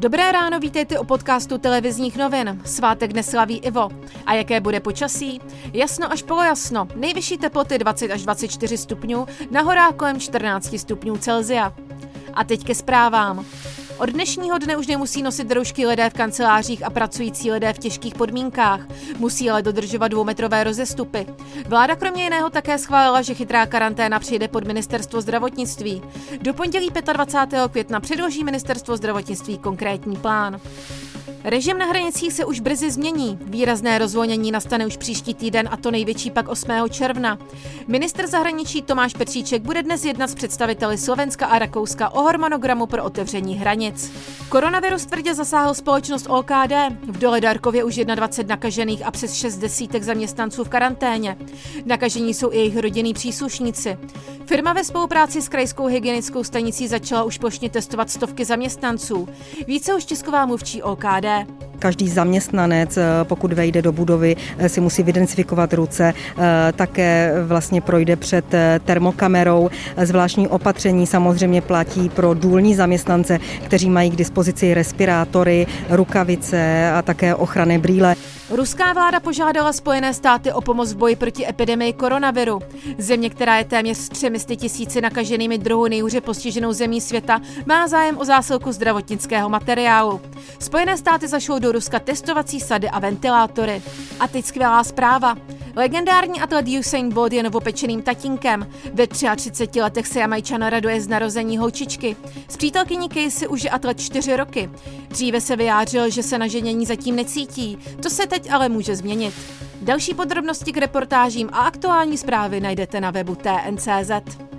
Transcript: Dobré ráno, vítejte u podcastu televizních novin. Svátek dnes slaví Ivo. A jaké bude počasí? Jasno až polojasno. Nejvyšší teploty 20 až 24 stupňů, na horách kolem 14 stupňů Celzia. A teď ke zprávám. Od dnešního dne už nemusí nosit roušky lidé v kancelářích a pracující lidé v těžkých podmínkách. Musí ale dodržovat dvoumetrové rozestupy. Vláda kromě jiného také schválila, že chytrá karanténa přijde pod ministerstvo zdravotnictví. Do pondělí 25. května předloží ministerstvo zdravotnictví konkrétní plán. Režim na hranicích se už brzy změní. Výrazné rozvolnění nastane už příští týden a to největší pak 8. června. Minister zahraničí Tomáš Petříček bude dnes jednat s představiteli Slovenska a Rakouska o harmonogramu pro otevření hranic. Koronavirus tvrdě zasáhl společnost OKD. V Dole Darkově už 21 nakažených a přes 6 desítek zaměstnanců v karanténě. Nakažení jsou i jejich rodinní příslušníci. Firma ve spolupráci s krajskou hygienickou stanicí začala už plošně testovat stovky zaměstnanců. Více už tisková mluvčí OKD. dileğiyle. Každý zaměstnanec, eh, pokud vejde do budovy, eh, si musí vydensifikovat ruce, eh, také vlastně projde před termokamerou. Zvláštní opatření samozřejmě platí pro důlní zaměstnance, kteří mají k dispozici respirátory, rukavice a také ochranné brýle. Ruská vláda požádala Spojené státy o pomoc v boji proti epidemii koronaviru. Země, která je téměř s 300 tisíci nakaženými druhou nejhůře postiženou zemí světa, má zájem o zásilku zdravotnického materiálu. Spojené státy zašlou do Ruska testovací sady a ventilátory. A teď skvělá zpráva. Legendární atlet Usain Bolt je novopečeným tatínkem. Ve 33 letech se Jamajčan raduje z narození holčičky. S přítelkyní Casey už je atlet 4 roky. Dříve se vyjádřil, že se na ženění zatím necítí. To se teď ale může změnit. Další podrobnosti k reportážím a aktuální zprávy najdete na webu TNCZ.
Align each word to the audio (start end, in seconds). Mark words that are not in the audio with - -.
Dobré 0.00 0.32
ráno, 0.32 0.60
vítejte 0.60 0.98
u 0.98 1.04
podcastu 1.04 1.58
televizních 1.58 2.16
novin. 2.16 2.60
Svátek 2.64 3.12
dnes 3.12 3.30
slaví 3.30 3.58
Ivo. 3.58 3.88
A 4.26 4.34
jaké 4.34 4.60
bude 4.60 4.80
počasí? 4.80 5.40
Jasno 5.72 6.12
až 6.12 6.22
polojasno. 6.22 6.88
Nejvyšší 6.94 7.38
teploty 7.38 7.78
20 7.78 8.10
až 8.10 8.22
24 8.22 8.78
stupňů, 8.78 9.26
na 9.50 9.60
horách 9.60 9.94
kolem 9.94 10.20
14 10.20 10.78
stupňů 10.78 11.16
Celzia. 11.16 11.72
A 12.34 12.44
teď 12.44 12.64
ke 12.64 12.74
zprávám. 12.74 13.44
Od 14.00 14.10
dnešního 14.10 14.58
dne 14.58 14.76
už 14.76 14.86
nemusí 14.86 15.22
nosit 15.22 15.52
roušky 15.52 15.86
lidé 15.86 16.10
v 16.10 16.14
kancelářích 16.14 16.84
a 16.84 16.90
pracující 16.90 17.50
lidé 17.50 17.72
v 17.72 17.78
těžkých 17.78 18.14
podmínkách. 18.14 18.80
Musí 19.18 19.50
ale 19.50 19.62
dodržovat 19.62 20.08
dvoumetrové 20.08 20.64
rozestupy. 20.64 21.26
Vláda 21.68 21.96
kromě 21.96 22.24
jiného 22.24 22.50
také 22.50 22.78
schválila, 22.78 23.22
že 23.22 23.34
chytrá 23.34 23.66
karanténa 23.66 24.18
přijde 24.18 24.48
pod 24.48 24.66
ministerstvo 24.66 25.20
zdravotnictví. 25.20 26.02
Do 26.42 26.54
pondělí 26.54 26.90
25. 27.12 27.70
května 27.70 28.00
předloží 28.00 28.44
ministerstvo 28.44 28.96
zdravotnictví 28.96 29.58
konkrétní 29.58 30.16
plán. 30.16 30.60
Režim 31.44 31.78
na 31.78 31.86
hranicích 31.86 32.32
se 32.32 32.44
už 32.44 32.60
brzy 32.60 32.90
změní. 32.90 33.38
Výrazné 33.42 33.98
rozvolnění 33.98 34.52
nastane 34.52 34.86
už 34.86 34.96
příští 34.96 35.34
týden 35.34 35.68
a 35.72 35.76
to 35.76 35.90
největší 35.90 36.30
pak 36.30 36.48
8. 36.48 36.70
června. 36.90 37.38
Minister 37.88 38.26
zahraničí 38.26 38.82
Tomáš 38.82 39.14
Petříček 39.14 39.62
bude 39.62 39.82
dnes 39.82 40.04
jednat 40.04 40.30
s 40.30 40.34
představiteli 40.34 40.98
Slovenska 40.98 41.46
a 41.46 41.58
Rakouska 41.58 42.08
o 42.08 42.22
harmonogramu 42.22 42.86
pro 42.86 43.04
otevření 43.04 43.54
hranic. 43.54 44.12
Koronavirus 44.48 45.06
tvrdě 45.06 45.34
zasáhl 45.34 45.74
společnost 45.74 46.26
OKD. 46.28 46.72
V 47.02 47.18
Dole 47.18 47.40
Darkově 47.40 47.84
už 47.84 47.96
21 47.96 48.54
nakažených 48.54 49.06
a 49.06 49.10
přes 49.10 49.34
6 49.34 49.56
desítek 49.56 50.02
zaměstnanců 50.02 50.64
v 50.64 50.68
karanténě. 50.68 51.36
Nakažení 51.84 52.34
jsou 52.34 52.52
i 52.52 52.56
jejich 52.56 52.76
rodinní 52.76 53.14
příslušníci. 53.14 53.98
Firma 54.46 54.72
ve 54.72 54.84
spolupráci 54.84 55.42
s 55.42 55.48
krajskou 55.48 55.86
hygienickou 55.86 56.44
stanicí 56.44 56.88
začala 56.88 57.22
už 57.22 57.38
plošně 57.38 57.70
testovat 57.70 58.10
stovky 58.10 58.44
zaměstnanců. 58.44 59.28
Více 59.66 59.94
už 59.94 60.04
tisková 60.04 60.46
mluvčí 60.46 60.82
OKD. 60.82 61.29
dileğiyle. 61.30 61.69
Každý 61.80 62.08
zaměstnanec, 62.08 62.96
eh, 62.96 63.02
pokud 63.22 63.52
vejde 63.52 63.82
do 63.82 63.92
budovy, 63.92 64.36
eh, 64.58 64.68
si 64.68 64.80
musí 64.80 65.02
vydensifikovat 65.02 65.72
ruce, 65.72 66.12
eh, 66.14 66.72
také 66.76 67.32
vlastně 67.46 67.80
projde 67.80 68.16
před 68.16 68.44
termokamerou. 68.84 69.70
Zvláštní 69.96 70.48
opatření 70.48 71.06
samozřejmě 71.06 71.60
platí 71.60 72.08
pro 72.08 72.34
důlní 72.34 72.74
zaměstnance, 72.74 73.38
kteří 73.64 73.90
mají 73.90 74.10
k 74.10 74.16
dispozici 74.16 74.74
respirátory, 74.74 75.66
rukavice 75.88 76.90
a 76.92 77.02
také 77.02 77.34
ochranné 77.34 77.78
brýle. 77.78 78.16
Ruská 78.50 78.92
vláda 78.92 79.20
požádala 79.20 79.72
Spojené 79.72 80.14
státy 80.14 80.52
o 80.52 80.60
pomoc 80.60 80.92
v 80.92 80.96
boji 80.96 81.16
proti 81.16 81.48
epidemii 81.48 81.92
koronaviru. 81.92 82.58
Země, 82.98 83.30
která 83.30 83.58
je 83.58 83.64
téměř 83.64 83.96
s 83.96 84.08
300 84.08 84.56
tisíci 84.56 85.00
nakaženými 85.00 85.58
druhou 85.58 85.86
nejhůře 85.86 86.20
postiženou 86.20 86.72
zemí 86.72 87.00
světa, 87.00 87.40
má 87.66 87.88
zájem 87.88 88.18
o 88.18 88.24
zásilku 88.24 88.72
zdravotnického 88.72 89.48
materiálu. 89.48 90.20
Spojené 90.58 90.96
státy 90.96 91.28
zašlou 91.28 91.58
do 91.72 91.74
Ruska 91.78 91.98
testovací 91.98 92.60
sady 92.60 92.90
a 92.90 92.98
ventilátory. 92.98 93.82
A 94.20 94.28
teď 94.28 94.44
skvělá 94.44 94.84
zpráva. 94.84 95.36
Legendární 95.76 96.40
atlet 96.40 96.66
Usain 96.78 97.12
Bolt 97.12 97.32
je 97.32 97.42
novopečeným 97.42 98.02
tatínkem. 98.02 98.66
Ve 98.92 99.06
33 99.06 99.82
letech 99.82 100.06
se 100.06 100.20
Jamajčan 100.20 100.62
raduje 100.62 101.00
z 101.00 101.08
narození 101.08 101.58
holčičky. 101.58 102.16
S 102.48 102.56
přítelkyní 102.56 103.08
Casey 103.08 103.48
už 103.48 103.64
je 103.64 103.70
atlet 103.70 104.00
4 104.00 104.36
roky. 104.36 104.70
Dříve 105.08 105.40
se 105.40 105.56
vyjádřil, 105.56 106.10
že 106.10 106.22
se 106.22 106.38
na 106.38 106.46
ženění 106.46 106.86
zatím 106.86 107.16
necítí. 107.16 107.78
To 108.02 108.10
se 108.10 108.26
teď 108.26 108.50
ale 108.50 108.68
může 108.68 108.96
změnit. 108.96 109.34
Další 109.82 110.14
podrobnosti 110.14 110.72
k 110.72 110.76
reportážím 110.76 111.48
a 111.52 111.58
aktuální 111.58 112.18
zprávy 112.18 112.60
najdete 112.60 113.00
na 113.00 113.10
webu 113.10 113.34
TNCZ. 113.34 114.50